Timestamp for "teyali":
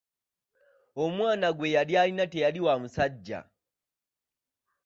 2.31-2.59